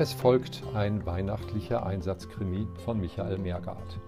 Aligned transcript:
Es 0.00 0.14
folgt 0.14 0.62
ein 0.72 1.04
weihnachtlicher 1.04 1.84
Einsatzkrimi 1.84 2.66
von 2.86 2.98
Michael 2.98 3.36
Meergart. 3.36 4.00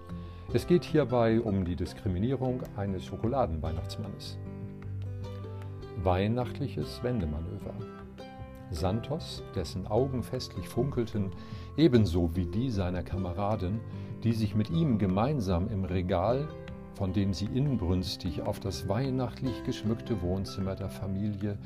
Es 0.51 0.65
geht 0.65 0.83
hierbei 0.83 1.39
um 1.39 1.65
die 1.65 1.75
Diskriminierung 1.75 2.63
eines 2.75 3.05
Schokoladenweihnachtsmannes. 3.05 4.39
Weihnachtliches 6.01 7.03
Wendemanöver. 7.03 7.75
Santos, 8.71 9.43
dessen 9.53 9.85
Augen 9.85 10.23
festlich 10.23 10.67
funkelten, 10.67 11.29
ebenso 11.77 12.35
wie 12.35 12.47
die 12.47 12.71
seiner 12.71 13.03
Kameraden, 13.03 13.79
die 14.23 14.33
sich 14.33 14.55
mit 14.55 14.71
ihm 14.71 14.97
gemeinsam 14.97 15.67
im 15.67 15.85
Regal, 15.85 16.47
von 17.03 17.11
dem 17.11 17.33
sie 17.33 17.47
inbrünstig 17.47 18.43
auf 18.43 18.61
das 18.61 18.87
weihnachtlich 18.87 19.65
geschmückte 19.65 20.21
Wohnzimmer 20.21 20.73
der 20.73 20.87
Familie 20.87 21.57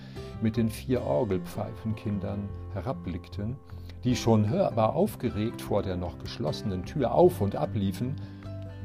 mit 0.42 0.58
den 0.58 0.68
vier 0.68 1.04
Orgelpfeifenkindern 1.04 2.50
herabblickten, 2.74 3.56
die 4.04 4.16
schon 4.16 4.50
hörbar 4.50 4.96
aufgeregt 4.96 5.62
vor 5.62 5.84
der 5.84 5.96
noch 5.96 6.18
geschlossenen 6.18 6.86
Tür 6.86 7.14
auf 7.14 7.40
und 7.40 7.56
abliefen, 7.56 8.16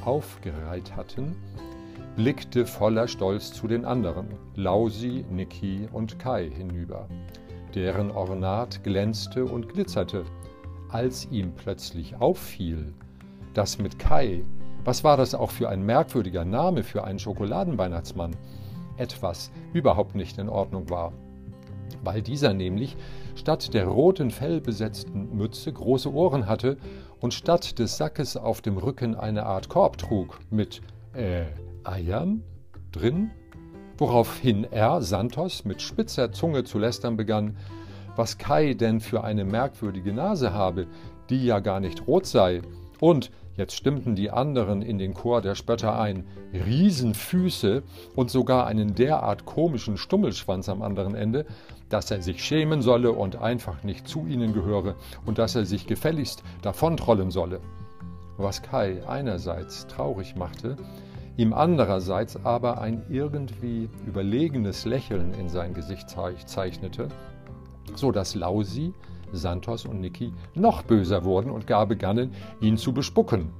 aufgereiht 0.05 0.95
hatten, 0.95 1.37
blickte 2.17 2.67
voller 2.67 3.09
Stolz 3.09 3.55
zu 3.55 3.67
den 3.67 3.87
anderen, 3.87 4.27
Lausi, 4.55 5.25
Niki 5.31 5.89
und 5.91 6.19
Kai, 6.19 6.51
hinüber. 6.51 7.09
Deren 7.75 8.11
Ornat 8.11 8.85
glänzte 8.85 9.47
und 9.47 9.71
glitzerte, 9.71 10.27
als 10.91 11.27
ihm 11.31 11.55
plötzlich 11.55 12.17
auffiel, 12.17 12.93
dass 13.55 13.79
mit 13.79 13.99
Kai, 13.99 14.45
was 14.85 15.05
war 15.05 15.17
das 15.17 15.35
auch 15.35 15.51
für 15.51 15.69
ein 15.69 15.85
merkwürdiger 15.85 16.45
Name 16.45 16.83
für 16.83 17.05
einen 17.05 17.19
Schokoladenweihnachtsmann, 17.19 18.37
etwas 18.97 19.51
überhaupt 19.73 20.15
nicht 20.15 20.39
in 20.39 20.49
Ordnung 20.49 20.91
war. 20.91 21.13
Weil 22.03 22.23
dieser 22.23 22.53
nämlich 22.53 22.97
statt 23.35 23.75
der 23.75 23.87
roten 23.87 24.31
fellbesetzten 24.31 25.37
Mütze 25.37 25.73
große 25.73 26.13
Ohren 26.13 26.47
hatte 26.47 26.77
und 27.21 27.33
statt 27.35 27.79
des 27.79 27.97
Sackes 27.97 28.37
auf 28.37 28.61
dem 28.61 28.77
Rücken 28.77 29.15
eine 29.15 29.47
Art 29.47 29.69
Korb 29.69 29.99
trug 29.99 30.41
mit 30.51 30.83
äh, 31.15 31.45
Eiern 31.85 32.43
drin, 32.91 33.31
woraufhin 33.99 34.65
er, 34.71 35.01
Santos, 35.03 35.65
mit 35.65 35.81
spitzer 35.81 36.33
Zunge 36.33 36.65
zu 36.65 36.79
lästern 36.79 37.17
begann, 37.17 37.57
was 38.17 38.39
Kai 38.39 38.75
denn 38.75 39.01
für 39.01 39.25
eine 39.25 39.45
merkwürdige 39.45 40.13
Nase 40.13 40.53
habe, 40.53 40.87
die 41.31 41.45
ja 41.45 41.61
gar 41.61 41.81
nicht 41.81 42.07
rot 42.07 42.27
sei, 42.27 42.63
und 43.01 43.31
Jetzt 43.57 43.77
stimmten 43.77 44.15
die 44.15 44.31
anderen 44.31 44.81
in 44.81 44.99
den 44.99 45.13
Chor 45.13 45.43
der 45.43 45.55
Spötter 45.55 45.99
ein. 45.99 46.25
Riesenfüße 46.55 47.83
und 48.17 48.31
sogar 48.31 48.67
einen 48.67 48.95
derart 48.95 49.45
komischen 49.45 49.99
Stummelschwanz 49.99 50.69
am 50.69 50.81
anderen 50.81 51.15
Ende, 51.15 51.45
dass 51.91 52.11
er 52.11 52.23
sich 52.23 52.43
schämen 52.43 52.81
solle 52.81 53.13
und 53.13 53.37
einfach 53.37 53.83
nicht 53.83 54.09
zu 54.09 54.27
ihnen 54.27 54.55
gehöre 54.55 54.97
und 55.27 55.39
dass 55.39 55.55
er 55.55 55.67
sich 55.67 55.87
gefälligst 55.87 56.43
davontrollen 56.63 57.31
solle. 57.31 57.61
Was 58.39 58.63
Kai 58.63 59.07
einerseits 59.07 59.87
traurig 59.87 60.35
machte, 60.35 60.77
ihm 61.37 61.53
andererseits 61.53 62.43
aber 62.45 62.81
ein 62.81 63.03
irgendwie 63.11 63.91
überlegenes 64.07 64.87
Lächeln 64.87 65.35
in 65.35 65.51
sein 65.51 65.75
Gesicht 65.75 66.09
zeichnete, 66.09 67.09
so 67.95 68.13
dass 68.13 68.35
Lausi, 68.35 68.95
Santos 69.33 69.87
und 69.87 70.01
Niki 70.01 70.33
noch 70.55 70.83
böser 70.83 71.25
wurden 71.25 71.51
und 71.51 71.67
gar 71.67 71.87
begannen, 71.87 72.33
ihn 72.61 72.77
zu 72.77 72.93
bespucken. 72.93 73.51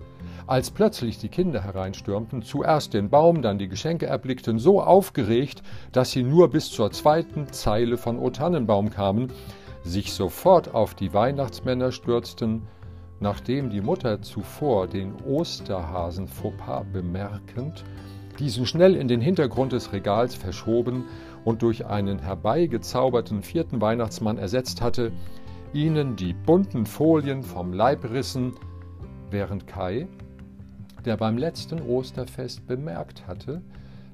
Als 0.47 0.71
plötzlich 0.71 1.19
die 1.19 1.29
Kinder 1.29 1.63
hereinstürmten, 1.63 2.43
zuerst 2.43 2.95
den 2.95 3.11
Baum, 3.11 3.43
dann 3.43 3.59
die 3.59 3.69
Geschenke 3.69 4.07
erblickten, 4.07 4.59
so 4.59 4.83
aufgeregt, 4.83 5.63
dass 5.93 6.11
sie 6.11 6.23
nur 6.23 6.51
bis 6.51 6.71
zur 6.71 6.91
zweiten 6.91 7.53
Zeile 7.53 7.97
von 7.97 8.19
O 8.19 8.31
Tannenbaum 8.31 8.91
kamen, 8.91 9.33
sich 9.83 10.13
sofort 10.13 10.75
auf 10.75 10.95
die 10.95 11.13
Weihnachtsmänner 11.15 11.93
stürzten, 11.93 12.63
nachdem 13.21 13.71
die 13.71 13.81
Mutter 13.81 14.21
zuvor 14.21 14.89
den 14.89 15.15
Osterhasen 15.25 16.29
bemerkend, 16.93 17.85
diesen 18.39 18.67
schnell 18.67 18.97
in 18.97 19.09
den 19.09 19.21
Hintergrund 19.21 19.73
des 19.73 19.93
Regals 19.93 20.35
verschoben 20.35 21.05
und 21.45 21.63
durch 21.63 21.87
einen 21.87 22.19
herbeigezauberten 22.19 23.43
vierten 23.43 23.81
Weihnachtsmann 23.81 24.39
ersetzt 24.39 24.81
hatte, 24.81 25.13
ihnen 25.73 26.17
die 26.17 26.35
bunten 26.35 26.85
Folien 26.85 27.43
vom 27.43 27.73
Leib 27.73 28.05
rissen, 28.11 28.53
während 29.31 29.67
Kai, 29.67 30.07
der 31.05 31.17
beim 31.17 31.39
letzten 31.39 31.81
Osterfest 31.81 32.67
bemerkt 32.67 33.27
hatte, 33.27 33.63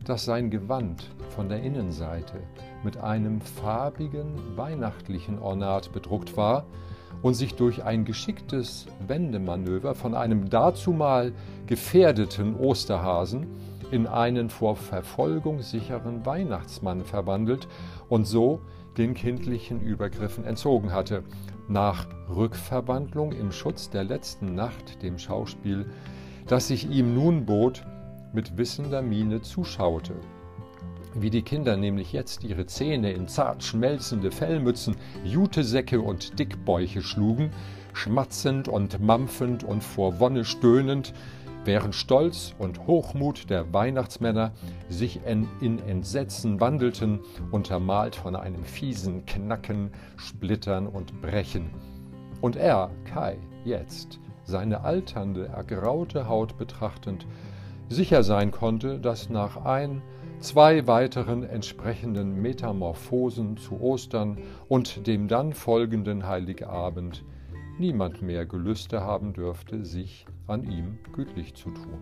dass 0.05 0.25
sein 0.25 0.51
Gewand 0.51 1.11
von 1.31 1.49
der 1.49 1.63
Innenseite 1.63 2.41
mit 2.85 2.97
einem 2.99 3.41
farbigen 3.41 4.57
weihnachtlichen 4.57 5.39
Ornat 5.39 5.93
bedruckt 5.93 6.37
war 6.37 6.65
und 7.23 7.35
sich 7.35 7.55
durch 7.55 7.85
ein 7.85 8.05
geschicktes 8.05 8.87
Wendemanöver 9.07 9.95
von 9.95 10.15
einem 10.15 10.49
dazumal 10.49 11.33
gefährdeten 11.67 12.55
Osterhasen 12.57 13.47
in 13.91 14.07
einen 14.07 14.51
vor 14.51 14.77
Verfolgung 14.77 15.63
sicheren 15.63 16.25
Weihnachtsmann 16.27 17.05
verwandelt 17.05 17.69
und 18.09 18.27
so 18.27 18.61
den 18.97 19.15
kindlichen 19.15 19.81
Übergriffen 19.81 20.45
entzogen 20.45 20.93
hatte, 20.93 21.23
nach 21.69 22.07
Rückverwandlung 22.29 23.33
im 23.33 23.53
Schutz 23.53 23.91
der 23.91 24.05
letzten 24.05 24.55
Nacht 24.55 25.03
dem 25.03 25.19
Schauspiel, 25.19 25.87
das 26.47 26.69
sich 26.69 26.91
ihm 26.91 27.15
nun 27.15 27.47
bot, 27.47 27.85
mit 28.33 28.57
wissender 28.57 29.03
Miene 29.03 29.43
zuschaute. 29.43 30.15
Wie 31.15 31.31
die 31.31 31.43
Kinder 31.43 31.77
nämlich 31.77 32.13
jetzt 32.13 32.45
ihre 32.45 32.67
Zähne 32.67 33.13
in 33.13 33.29
zart 33.29 33.65
schmelzende 33.65 34.31
Fellmützen, 34.31 34.97
Jutesäcke 35.25 36.01
und 36.01 36.39
Dickbäuche 36.39 37.03
schlugen, 37.03 37.51
schmatzend 37.93 38.69
und 38.69 39.01
mampfend 39.01 39.65
und 39.65 39.83
vor 39.83 40.21
Wonne 40.21 40.45
stöhnend, 40.45 41.13
während 41.69 41.95
Stolz 41.95 42.55
und 42.59 42.87
Hochmut 42.87 43.51
der 43.51 43.75
Weihnachtsmänner 43.75 44.53
sich 44.89 45.21
in 45.27 45.79
Entsetzen 45.87 46.61
wandelten, 46.61 47.21
untermalt 47.51 48.17
von 48.17 48.37
einem 48.37 48.65
fiesen 48.65 49.27
Knacken, 49.27 49.91
Splittern 50.17 50.87
und 50.87 51.21
Brechen. 51.21 51.69
Und 52.41 52.57
er, 52.57 52.91
Kai, 53.05 53.37
jetzt, 53.67 54.19
seine 54.45 54.81
alternde, 54.81 55.49
ergraute 55.49 56.27
Haut 56.27 56.57
betrachtend, 56.57 57.27
sicher 57.91 58.23
sein 58.23 58.51
konnte, 58.51 58.99
dass 58.99 59.29
nach 59.29 59.67
ein, 59.67 60.01
zwei 60.41 60.87
weiteren 60.87 61.43
entsprechenden 61.43 62.41
Metamorphosen 62.41 63.59
zu 63.59 63.79
Ostern 63.79 64.39
und 64.69 65.07
dem 65.07 65.29
dann 65.29 65.53
folgenden 65.53 66.27
Heiligabend 66.27 67.25
niemand 67.79 68.23
mehr 68.23 68.47
Gelüste 68.47 69.01
haben 69.01 69.33
dürfte, 69.33 69.85
sich 69.85 70.27
an 70.47 70.65
ihm 70.65 70.99
gütlich 71.13 71.55
zu 71.55 71.71
tun. 71.71 72.01